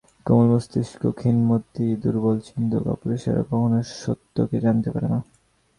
কোমলমস্তিষ্ক 0.25 1.01
ক্ষীণমতি 1.17 1.85
দুর্বলচিত্ত 2.01 2.71
কাপুরুষেরা 2.85 3.41
কখনও 3.43 3.81
সত্যকে 3.95 4.57
জানতে 4.59 4.89
পারে 4.91 5.07
না। 5.07 5.19